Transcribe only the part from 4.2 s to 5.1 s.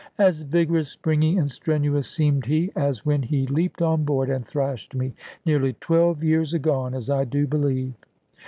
and thrashed